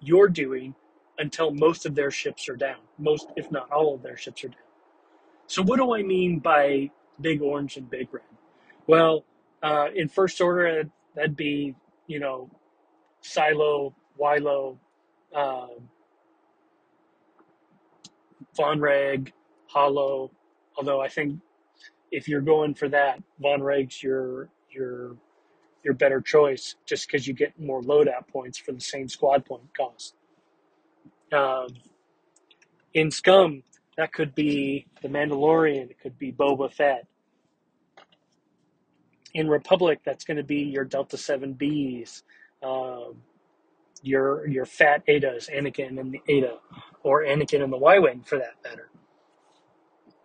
you're 0.00 0.28
doing 0.28 0.74
until 1.18 1.50
most 1.52 1.86
of 1.86 1.94
their 1.94 2.10
ships 2.10 2.48
are 2.48 2.56
down. 2.56 2.78
Most, 2.98 3.28
if 3.36 3.50
not 3.50 3.70
all 3.70 3.94
of 3.94 4.02
their 4.02 4.16
ships 4.16 4.44
are 4.44 4.48
down. 4.48 4.58
So, 5.46 5.62
what 5.62 5.76
do 5.76 5.94
I 5.94 6.02
mean 6.02 6.40
by 6.40 6.90
big 7.20 7.40
orange 7.40 7.76
and 7.76 7.88
big 7.88 8.12
red? 8.12 8.24
Well, 8.86 9.24
uh, 9.62 9.88
in 9.94 10.08
first 10.08 10.40
order, 10.40 10.84
that'd 11.14 11.36
be, 11.36 11.74
you 12.06 12.18
know, 12.18 12.50
Silo, 13.20 13.94
Wilo, 14.18 14.78
um, 15.34 15.88
Von 18.56 18.80
Reg, 18.80 19.32
Holo. 19.66 20.30
Although 20.76 21.00
I 21.00 21.08
think 21.08 21.40
if 22.10 22.28
you're 22.28 22.40
going 22.40 22.74
for 22.74 22.88
that, 22.88 23.22
Vonreg's 23.42 24.02
your 24.02 24.48
your 24.70 25.16
your 25.84 25.94
better 25.94 26.20
choice, 26.20 26.74
just 26.84 27.06
because 27.06 27.26
you 27.26 27.34
get 27.34 27.58
more 27.60 27.80
loadout 27.82 28.26
points 28.28 28.58
for 28.58 28.72
the 28.72 28.80
same 28.80 29.08
squad 29.08 29.44
point 29.44 29.62
cost. 29.76 30.14
Um, 31.32 31.68
in 32.92 33.10
Scum, 33.10 33.62
that 33.96 34.12
could 34.12 34.34
be 34.34 34.86
the 35.02 35.08
Mandalorian, 35.08 35.90
it 35.90 36.00
could 36.00 36.18
be 36.18 36.32
Boba 36.32 36.72
Fett. 36.72 37.06
In 39.34 39.48
Republic, 39.48 40.00
that's 40.04 40.24
going 40.24 40.38
to 40.38 40.42
be 40.42 40.62
your 40.62 40.84
Delta 40.84 41.16
Seven 41.16 41.54
Bs, 41.54 42.22
um, 42.62 43.16
your 44.02 44.46
your 44.48 44.64
fat 44.64 45.06
Adas, 45.06 45.50
Anakin 45.50 45.98
and 46.00 46.12
the 46.12 46.20
Ada, 46.28 46.58
or 47.02 47.22
Anakin 47.24 47.62
and 47.62 47.72
the 47.72 47.78
Y 47.78 47.98
Wing 47.98 48.22
for 48.24 48.38
that 48.38 48.54
matter. 48.64 48.90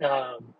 Um, 0.03 0.53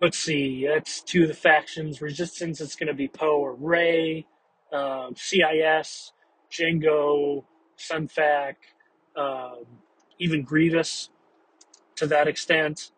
let's 0.00 0.18
see, 0.18 0.66
that's 0.66 1.02
two 1.02 1.22
of 1.22 1.28
the 1.28 1.34
factions. 1.34 2.02
Resistance, 2.02 2.60
it's 2.60 2.76
going 2.76 2.88
to 2.88 2.94
be 2.94 3.08
Poe 3.08 3.38
or 3.38 3.54
Rey. 3.54 4.26
Um, 4.72 5.14
CIS, 5.16 6.12
Jango, 6.50 7.44
Sunfac, 7.78 8.54
um, 9.16 9.64
even 10.18 10.42
Grievous 10.42 11.10
to 11.96 12.06
that 12.06 12.26
extent. 12.26 12.90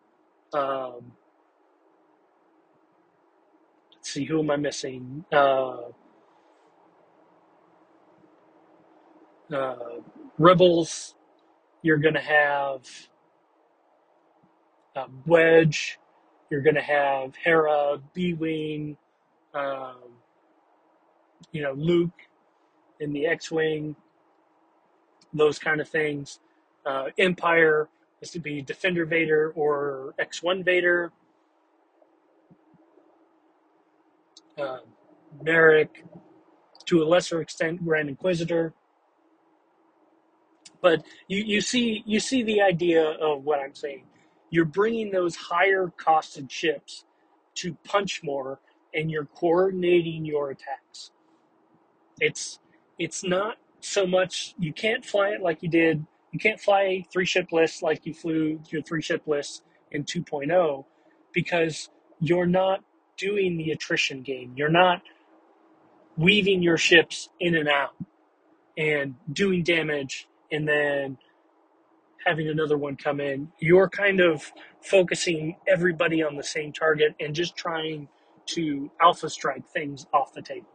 Um, 0.53 1.13
let's 3.93 4.11
see, 4.11 4.25
who 4.25 4.39
am 4.39 4.51
I 4.51 4.55
missing? 4.55 5.25
Uh, 5.33 5.77
uh, 9.53 9.75
Rebels, 10.37 11.15
you're 11.81 11.97
going 11.97 12.13
to 12.13 12.19
have 12.21 12.81
uh, 14.95 15.07
Wedge, 15.25 15.99
you're 16.49 16.61
going 16.61 16.75
to 16.75 16.81
have 16.81 17.35
Hera, 17.35 17.97
B 18.13 18.33
Wing, 18.33 18.97
um, 19.53 19.95
you 21.51 21.61
know, 21.61 21.73
Luke 21.73 22.11
in 22.99 23.13
the 23.13 23.27
X 23.27 23.51
Wing, 23.51 23.95
those 25.33 25.59
kind 25.59 25.81
of 25.81 25.87
things. 25.87 26.39
Uh, 26.85 27.05
Empire 27.17 27.89
is 28.21 28.31
to 28.31 28.39
be 28.39 28.61
Defender 28.61 29.05
Vader 29.05 29.51
or 29.55 30.13
X1 30.19 30.63
Vader. 30.63 31.11
Uh, 34.57 34.79
Maarek, 35.43 35.89
to 36.85 37.03
a 37.03 37.05
lesser 37.05 37.41
extent, 37.41 37.83
Grand 37.83 38.07
Inquisitor. 38.07 38.73
But 40.85 41.03
you, 41.27 41.43
you 41.43 41.61
see 41.61 42.03
you 42.05 42.19
see 42.19 42.43
the 42.43 42.61
idea 42.61 43.03
of 43.03 43.43
what 43.43 43.59
I'm 43.59 43.73
saying. 43.73 44.03
You're 44.51 44.65
bringing 44.65 45.09
those 45.09 45.35
higher 45.35 45.91
costed 45.97 46.51
ships 46.51 47.05
to 47.55 47.75
punch 47.83 48.21
more, 48.23 48.59
and 48.93 49.09
you're 49.09 49.25
coordinating 49.25 50.25
your 50.25 50.51
attacks. 50.51 51.09
It's 52.21 52.59
it's 52.99 53.23
not 53.23 53.57
so 53.79 54.05
much 54.05 54.53
you 54.59 54.71
can't 54.73 55.03
fly 55.03 55.29
it 55.29 55.41
like 55.41 55.63
you 55.63 55.69
did. 55.69 56.05
You 56.31 56.37
can't 56.37 56.59
fly 56.59 57.03
three 57.11 57.25
ship 57.25 57.47
lists 57.51 57.81
like 57.81 58.05
you 58.05 58.13
flew 58.13 58.61
your 58.69 58.83
three 58.83 59.01
ship 59.01 59.23
lists 59.25 59.63
in 59.89 60.03
2.0 60.03 60.85
because 61.33 61.89
you're 62.19 62.45
not 62.45 62.83
doing 63.17 63.57
the 63.57 63.71
attrition 63.71 64.21
game. 64.21 64.53
You're 64.55 64.69
not 64.69 65.01
weaving 66.15 66.61
your 66.61 66.77
ships 66.77 67.29
in 67.39 67.55
and 67.55 67.69
out 67.69 67.95
and 68.77 69.15
doing 69.33 69.63
damage 69.63 70.27
and 70.51 70.67
then 70.67 71.17
having 72.25 72.47
another 72.49 72.77
one 72.77 72.95
come 72.95 73.19
in. 73.19 73.51
You're 73.59 73.89
kind 73.89 74.19
of 74.19 74.51
focusing 74.81 75.57
everybody 75.67 76.23
on 76.23 76.35
the 76.35 76.43
same 76.43 76.73
target 76.73 77.15
and 77.19 77.35
just 77.35 77.55
trying 77.55 78.07
to 78.47 78.91
alpha 79.01 79.29
strike 79.29 79.67
things 79.67 80.05
off 80.13 80.33
the 80.33 80.41
table. 80.41 80.67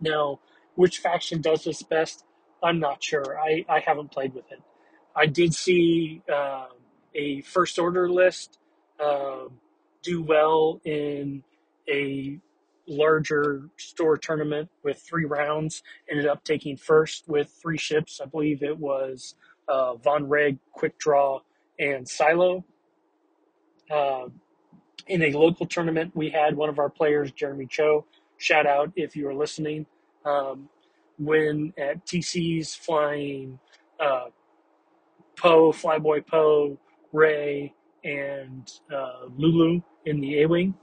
Now, 0.00 0.40
which 0.74 0.98
faction 0.98 1.40
does 1.40 1.64
this 1.64 1.82
best? 1.82 2.24
I'm 2.62 2.78
not 2.78 3.02
sure. 3.02 3.38
I, 3.38 3.64
I 3.68 3.80
haven't 3.80 4.12
played 4.12 4.34
with 4.34 4.50
it. 4.52 4.62
I 5.14 5.26
did 5.26 5.52
see 5.54 6.22
uh, 6.32 6.66
a 7.14 7.42
first 7.42 7.78
order 7.78 8.08
list 8.08 8.58
uh, 9.00 9.44
do 10.02 10.22
well 10.22 10.80
in 10.84 11.42
a 11.88 12.38
larger 12.88 13.68
store 13.78 14.16
tournament 14.16 14.68
with 14.82 15.00
three 15.00 15.24
rounds. 15.24 15.82
Ended 16.10 16.26
up 16.26 16.44
taking 16.44 16.76
first 16.76 17.28
with 17.28 17.50
three 17.60 17.78
ships. 17.78 18.20
I 18.22 18.26
believe 18.26 18.62
it 18.62 18.76
was 18.76 19.34
uh, 19.68 19.94
Vonreg, 19.94 20.58
Quick 20.72 20.98
Draw, 20.98 21.40
and 21.78 22.08
Silo. 22.08 22.64
Uh, 23.90 24.26
in 25.08 25.22
a 25.22 25.32
local 25.32 25.66
tournament, 25.66 26.12
we 26.14 26.30
had 26.30 26.56
one 26.56 26.68
of 26.68 26.78
our 26.78 26.90
players, 26.90 27.32
Jeremy 27.32 27.66
Cho. 27.66 28.06
Shout 28.38 28.66
out 28.66 28.92
if 28.96 29.16
you 29.16 29.28
are 29.28 29.34
listening. 29.34 29.86
Um, 30.24 30.68
win 31.18 31.72
at 31.78 32.04
TC's 32.06 32.74
flying 32.74 33.58
uh, 34.00 34.26
Poe, 35.36 35.72
Flyboy 35.72 36.26
Poe, 36.26 36.78
Rey, 37.12 37.74
and 38.04 38.70
uh, 38.92 39.26
L'ulo 39.36 39.82
in 40.06 40.20
the 40.20 40.42
A 40.42 40.46
Wing. 40.46 40.74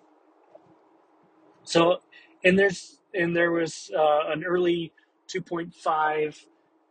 So, 1.70 2.00
and 2.44 2.58
there's 2.58 2.98
and 3.14 3.36
there 3.36 3.52
was 3.52 3.92
uh, 3.96 4.32
an 4.32 4.44
early 4.44 4.92
2.5 5.28 6.46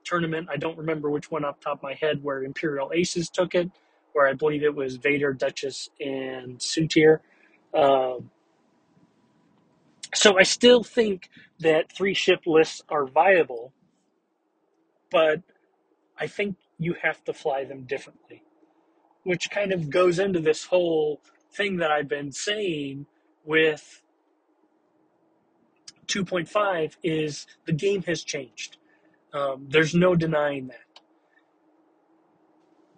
tournament. 0.05 0.49
I 0.53 0.57
don't 0.57 0.79
remember 0.79 1.11
which 1.11 1.33
one 1.33 1.45
off 1.45 1.59
the 1.59 1.65
top 1.65 1.79
of 1.79 1.83
my 1.83 1.95
head 1.95 2.23
where 2.23 2.45
Imperial 2.45 2.93
Aces 2.95 3.29
took 3.29 3.57
it, 3.57 3.73
where 4.13 4.29
I 4.29 4.35
believe 4.35 4.63
it 4.63 4.73
was 4.73 4.95
Vader, 4.95 5.33
Duchess, 5.33 5.91
and 5.99 6.59
Soontir. 6.59 7.19
Um, 7.75 8.31
so 10.15 10.39
I 10.39 10.45
still 10.45 10.85
think 10.85 11.29
that 11.59 11.93
three 11.93 12.15
ship 12.15 12.43
lists 12.47 12.81
are 12.89 13.05
viable, 13.05 13.73
but 15.11 15.43
I 16.17 16.29
think 16.29 16.57
you 16.79 16.95
have 17.03 17.25
to 17.25 17.33
fly 17.33 17.65
them 17.65 17.83
differently, 17.83 18.45
which 19.25 19.51
kind 19.51 19.73
of 19.73 19.91
goes 19.91 20.21
into 20.21 20.39
this 20.39 20.67
whole 20.67 21.21
thing 21.53 21.79
that 21.79 21.91
I've 21.91 22.09
been 22.09 22.31
saying 22.31 23.07
with 23.45 24.03
2.5 26.09 26.97
is 27.03 27.47
the 27.67 27.73
game 27.73 28.03
has 28.05 28.23
changed. 28.23 28.79
Um, 29.33 29.67
there's 29.69 29.95
no 29.95 30.15
denying 30.15 30.69
that. 30.69 31.01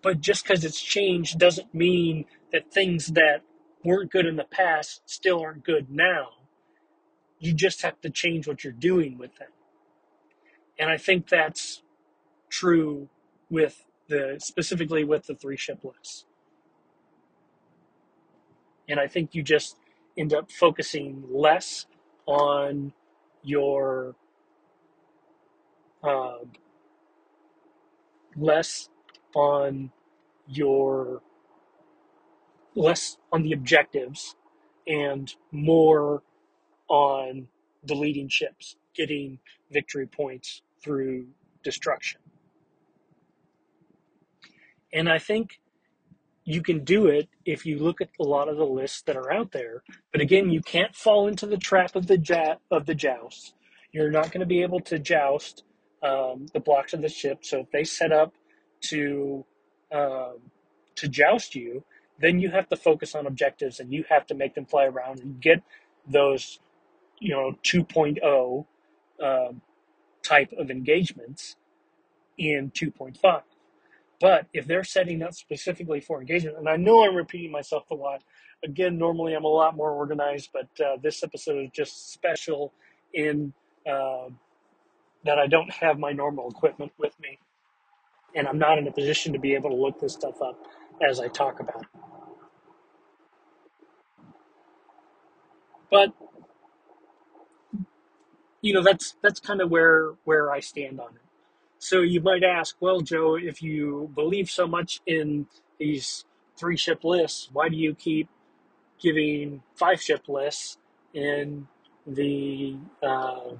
But 0.02 0.20
just 0.20 0.44
because 0.44 0.64
it's 0.64 0.80
changed 0.80 1.38
doesn't 1.38 1.74
mean 1.74 2.24
that 2.52 2.72
things 2.72 3.08
that 3.08 3.42
weren't 3.84 4.10
good 4.10 4.26
in 4.26 4.36
the 4.36 4.44
past 4.44 5.02
still 5.06 5.40
aren't 5.40 5.64
good 5.64 5.90
now. 5.90 6.28
You 7.38 7.52
just 7.52 7.82
have 7.82 8.00
to 8.02 8.10
change 8.10 8.46
what 8.46 8.64
you're 8.64 8.72
doing 8.72 9.18
with 9.18 9.36
them. 9.36 9.48
And 10.78 10.90
I 10.90 10.96
think 10.96 11.28
that's 11.28 11.82
true 12.48 13.08
with 13.50 13.84
the 14.08 14.36
specifically 14.38 15.04
with 15.04 15.26
the 15.26 15.34
three 15.34 15.56
ship 15.56 15.84
lists. 15.84 16.24
And 18.88 18.98
I 18.98 19.06
think 19.06 19.34
you 19.34 19.42
just 19.42 19.76
end 20.16 20.34
up 20.34 20.50
focusing 20.50 21.24
less 21.30 21.86
on 22.26 22.92
your 23.42 24.14
uh, 26.02 26.38
less 28.36 28.88
on 29.34 29.90
your 30.48 31.22
less 32.74 33.16
on 33.32 33.42
the 33.42 33.52
objectives 33.52 34.36
and 34.86 35.34
more 35.52 36.22
on 36.88 37.46
the 37.84 37.94
leading 37.94 38.28
ships, 38.28 38.76
getting 38.94 39.38
victory 39.70 40.06
points 40.06 40.62
through 40.82 41.26
destruction. 41.62 42.20
And 44.92 45.08
I 45.08 45.18
think 45.18 45.60
you 46.44 46.62
can 46.62 46.84
do 46.84 47.06
it 47.08 47.28
if 47.46 47.66
you 47.66 47.78
look 47.78 48.00
at 48.02 48.10
a 48.20 48.24
lot 48.24 48.48
of 48.48 48.58
the 48.58 48.66
lists 48.66 49.02
that 49.04 49.16
are 49.16 49.32
out 49.32 49.52
there. 49.52 49.84
But 50.12 50.22
again, 50.22 50.50
you 50.50 50.62
can't 50.62 50.96
fall 50.96 51.28
into 51.28 51.46
the 51.46 51.58
trap 51.58 51.96
of 51.96 52.08
the 52.08 52.18
ja- 52.18 52.56
of 52.70 52.86
the 52.86 52.96
joust. 52.96 53.54
You're 53.92 54.12
not 54.12 54.32
going 54.32 54.40
to 54.40 54.46
be 54.46 54.62
able 54.62 54.80
to 54.82 54.98
joust 54.98 55.64
um, 56.02 56.46
the 56.54 56.60
blocks 56.60 56.94
of 56.94 57.02
the 57.02 57.10
ship. 57.10 57.40
So 57.44 57.60
if 57.60 57.72
they 57.72 57.84
set 57.84 58.12
up 58.12 58.34
to 58.82 59.46
um, 59.92 60.38
to 60.96 61.08
joust 61.08 61.54
you, 61.56 61.84
then 62.20 62.40
you 62.40 62.50
have 62.50 62.68
to 62.70 62.76
focus 62.76 63.14
on 63.14 63.26
objectives 63.26 63.80
and 63.80 63.92
you 63.92 64.04
have 64.10 64.26
to 64.28 64.34
make 64.34 64.54
them 64.56 64.66
fly 64.66 64.86
around 64.86 65.20
and 65.20 65.40
get 65.40 65.62
those, 66.08 66.60
you 67.20 67.30
know, 67.34 67.54
2.0 67.64 68.66
um, 69.22 69.62
type 70.22 70.52
of 70.58 70.70
engagements 70.70 71.56
in 72.38 72.70
2.5. 72.72 73.42
But 74.20 74.46
if 74.52 74.66
they're 74.66 74.84
setting 74.84 75.22
up 75.22 75.34
specifically 75.34 76.00
for 76.00 76.20
engagement, 76.20 76.58
and 76.58 76.68
I 76.68 76.76
know 76.76 77.04
I'm 77.04 77.16
repeating 77.16 77.50
myself 77.50 77.90
a 77.90 77.94
lot, 77.94 78.22
again, 78.62 78.98
normally 78.98 79.34
I'm 79.34 79.44
a 79.44 79.48
lot 79.48 79.76
more 79.76 79.90
organized, 79.92 80.50
but 80.52 80.68
uh, 80.84 80.96
this 81.02 81.22
episode 81.22 81.64
is 81.64 81.70
just 81.72 82.12
special 82.12 82.74
in 83.14 83.54
uh, 83.90 84.28
that 85.24 85.38
I 85.38 85.46
don't 85.46 85.70
have 85.70 85.98
my 85.98 86.12
normal 86.12 86.50
equipment 86.50 86.92
with 86.98 87.18
me, 87.20 87.38
and 88.34 88.46
I'm 88.46 88.58
not 88.58 88.78
in 88.78 88.86
a 88.86 88.92
position 88.92 89.32
to 89.32 89.38
be 89.38 89.54
able 89.54 89.70
to 89.70 89.76
look 89.76 90.00
this 90.00 90.12
stuff 90.14 90.42
up 90.42 90.56
as 91.02 91.20
I 91.20 91.28
talk 91.28 91.60
about 91.60 91.82
it. 91.82 92.00
But 95.90 96.12
you 98.62 98.74
know, 98.74 98.82
that's 98.82 99.16
that's 99.22 99.40
kind 99.40 99.60
of 99.62 99.70
where 99.70 100.12
where 100.24 100.52
I 100.52 100.60
stand 100.60 101.00
on 101.00 101.10
it. 101.16 101.29
So 101.80 102.02
you 102.02 102.20
might 102.20 102.44
ask, 102.44 102.76
well, 102.78 103.00
Joe, 103.00 103.36
if 103.36 103.62
you 103.62 104.10
believe 104.14 104.50
so 104.50 104.68
much 104.68 105.00
in 105.06 105.46
these 105.78 106.26
three 106.58 106.76
ship 106.76 107.04
lists, 107.04 107.48
why 107.54 107.70
do 107.70 107.76
you 107.76 107.94
keep 107.94 108.28
giving 109.00 109.62
five 109.76 110.00
ship 110.02 110.28
lists 110.28 110.76
in 111.14 111.66
the 112.06 112.76
uh, 113.02 113.52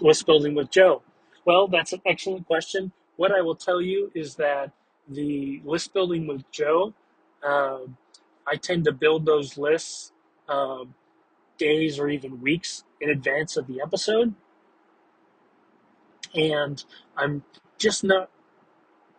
list 0.00 0.26
building 0.26 0.56
with 0.56 0.70
Joe? 0.70 1.02
Well, 1.44 1.68
that's 1.68 1.92
an 1.92 2.02
excellent 2.04 2.48
question. 2.48 2.90
What 3.14 3.30
I 3.30 3.40
will 3.40 3.54
tell 3.54 3.80
you 3.80 4.10
is 4.12 4.34
that 4.36 4.72
the 5.08 5.62
list 5.64 5.94
building 5.94 6.26
with 6.26 6.50
Joe, 6.50 6.92
uh, 7.46 7.78
I 8.48 8.56
tend 8.56 8.84
to 8.86 8.92
build 8.92 9.26
those 9.26 9.56
lists 9.56 10.12
uh, 10.48 10.84
days 11.56 12.00
or 12.00 12.08
even 12.08 12.40
weeks 12.40 12.82
in 13.00 13.10
advance 13.10 13.56
of 13.56 13.68
the 13.68 13.80
episode 13.80 14.34
and 16.34 16.82
I'm 17.16 17.42
just 17.78 18.04
not 18.04 18.30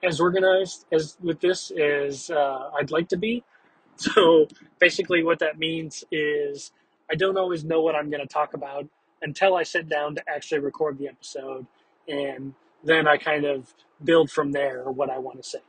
as 0.03 0.19
organized 0.19 0.85
as 0.91 1.17
with 1.21 1.39
this 1.41 1.71
as 1.71 2.29
uh, 2.29 2.69
I'd 2.79 2.91
like 2.91 3.09
to 3.09 3.17
be. 3.17 3.43
So 3.99 4.47
basically, 4.79 5.23
what 5.23 5.39
that 5.39 5.57
means 5.57 6.03
is 6.11 6.71
I 7.11 7.15
don't 7.15 7.35
always 7.35 7.63
know 7.63 7.81
what 7.81 7.95
I'm 7.95 8.11
going 8.11 8.21
to 8.21 8.31
talk 8.31 8.53
about 8.53 8.87
until 9.23 9.55
I 9.55 9.63
sit 9.63 9.89
down 9.89 10.13
to 10.15 10.23
actually 10.29 10.59
record 10.59 10.99
the 10.99 11.07
episode, 11.07 11.65
and 12.07 12.53
then 12.83 13.07
I 13.07 13.17
kind 13.17 13.45
of 13.45 13.73
build 14.03 14.29
from 14.29 14.51
there 14.51 14.83
what 14.83 15.09
I 15.09 15.17
want 15.17 15.41
to 15.41 15.49
say. 15.49 15.59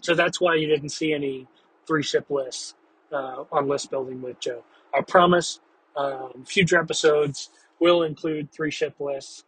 So 0.00 0.14
that's 0.14 0.40
why 0.40 0.54
you 0.56 0.66
didn't 0.66 0.90
see 0.90 1.12
any 1.12 1.46
three 1.86 2.02
ship 2.02 2.26
lists 2.30 2.74
uh, 3.12 3.44
on 3.52 3.68
list 3.68 3.90
building 3.90 4.22
with 4.22 4.40
Joe. 4.40 4.64
I 4.94 5.02
promise 5.02 5.60
um, 5.96 6.44
future 6.46 6.78
episodes 6.78 7.50
will 7.80 8.02
include 8.02 8.52
three 8.52 8.70
ship 8.70 8.94
lists. 9.00 9.44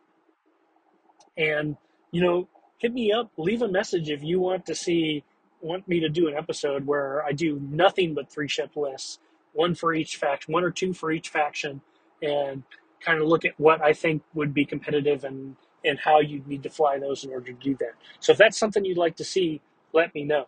And, 1.41 1.77
you 2.13 2.23
know, 2.23 2.49
hit 2.79 2.93
me 2.93 3.13
up, 3.13 3.31
leave 3.39 3.63
a 3.63 3.69
message 3.69 4.11
if 4.11 4.23
you 4.23 4.39
want 4.41 4.67
to 4.67 4.75
see, 4.75 5.25
want 5.63 5.89
me 5.89 6.01
to 6.01 6.09
do 6.09 6.29
an 6.29 6.35
episode 6.35 6.87
where 6.87 7.25
I 7.25 7.33
do 7.33 7.59
nothing 7.71 8.15
but 8.15 8.31
three 8.31 8.49
ship 8.49 8.77
lists, 8.77 9.19
one 9.55 9.75
for 9.75 9.95
each 9.95 10.17
faction, 10.17 10.53
one 10.53 10.65
or 10.65 10.71
two 10.71 10.93
for 10.93 11.11
each 11.11 11.31
faction, 11.31 11.81
and 12.23 12.63
kind 13.01 13.21
of 13.21 13.27
look 13.27 13.47
at 13.47 13.59
what 13.59 13.83
I 13.83 13.95
think 13.95 14.23
would 14.35 14.53
be 14.53 14.67
competitive 14.67 15.25
and, 15.25 15.57
and 15.85 15.99
how 15.99 16.21
you'd 16.21 16.47
need 16.47 16.63
to 16.65 16.71
fly 16.71 16.99
those 16.99 17.25
in 17.25 17.31
order 17.31 17.47
to 17.47 17.59
do 17.59 17.75
that. 17.81 17.95
So 18.21 18.33
if 18.33 18.39
that's 18.39 18.59
something 18.59 18.85
you'd 18.85 18.99
like 18.99 19.17
to 19.17 19.25
see, 19.25 19.63
let 19.95 20.15
me 20.15 20.25
know. 20.25 20.47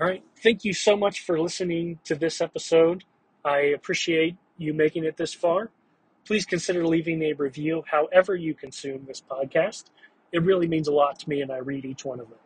All 0.00 0.06
right. 0.06 0.22
Thank 0.42 0.64
you 0.64 0.72
so 0.72 0.96
much 0.96 1.20
for 1.20 1.40
listening 1.40 2.00
to 2.04 2.14
this 2.14 2.40
episode. 2.40 3.04
I 3.44 3.58
appreciate 3.58 4.36
you 4.56 4.74
making 4.74 5.04
it 5.04 5.16
this 5.16 5.34
far. 5.34 5.70
Please 6.28 6.46
consider 6.46 6.86
leaving 6.86 7.22
a 7.22 7.32
review 7.32 7.82
however 7.90 8.36
you 8.36 8.54
consume 8.54 9.04
this 9.06 9.20
podcast. 9.20 9.86
It 10.30 10.44
really 10.44 10.68
means 10.68 10.86
a 10.86 10.92
lot 10.92 11.18
to 11.20 11.28
me, 11.28 11.40
and 11.40 11.50
I 11.50 11.56
read 11.56 11.84
each 11.84 12.04
one 12.04 12.20
of 12.20 12.28
them. 12.28 12.38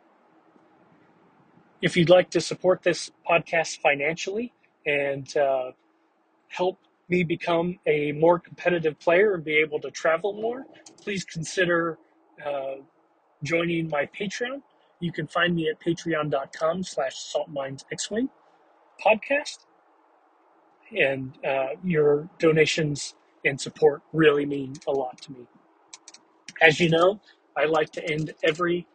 If 1.81 1.95
you'd 1.95 2.09
like 2.09 2.31
to 2.31 2.41
support 2.41 2.81
this 2.81 3.11
podcast 3.29 3.79
financially 3.79 4.53
and 4.87 5.35
uh, 5.37 5.71
help 6.47 6.79
me 7.09 7.23
become 7.23 7.77
a 7.85 8.13
more 8.13 8.39
competitive 8.39 8.97
player 8.99 9.35
and 9.35 9.43
be 9.43 9.57
able 9.57 9.79
to 9.81 9.91
travel 9.91 10.33
more, 10.33 10.65
please 10.99 11.23
consider 11.23 11.99
uh, 12.43 12.77
joining 13.43 13.89
my 13.89 14.07
Patreon 14.17 14.61
you 15.03 15.11
can 15.11 15.27
find 15.27 15.53
me 15.53 15.69
at 15.69 15.81
patreon.com 15.81 16.81
slash 16.83 17.15
saltminesxwing 17.15 18.29
podcast. 19.05 19.65
And 20.97 21.37
uh, 21.45 21.75
your 21.83 22.29
donations 22.39 23.15
and 23.45 23.59
support 23.59 24.01
really 24.13 24.45
mean 24.45 24.73
a 24.87 24.91
lot 24.91 25.21
to 25.21 25.31
me. 25.31 25.47
As 26.61 26.79
you 26.79 26.89
know, 26.89 27.19
I 27.57 27.65
like 27.65 27.91
to 27.93 28.11
end 28.11 28.33
every 28.43 28.87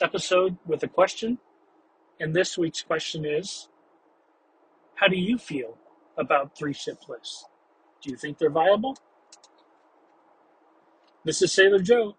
episode 0.00 0.56
with 0.66 0.82
a 0.82 0.88
question. 0.88 1.38
And 2.20 2.34
this 2.34 2.56
week's 2.56 2.82
question 2.82 3.24
is 3.24 3.68
How 4.96 5.08
do 5.08 5.16
you 5.16 5.38
feel 5.38 5.76
about 6.16 6.56
three 6.56 6.72
ship 6.72 7.08
lists? 7.08 7.44
Do 8.02 8.10
you 8.10 8.16
think 8.16 8.38
they're 8.38 8.50
viable? 8.50 8.96
This 11.24 11.42
is 11.42 11.52
Sailor 11.52 11.80
Joe, 11.80 12.16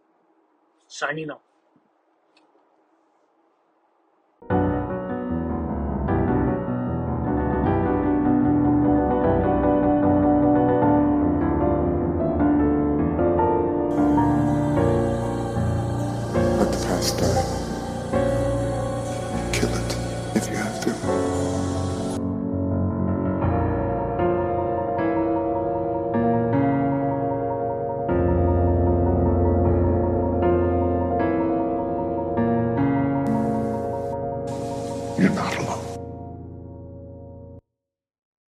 signing 0.87 1.31
off. 1.31 1.46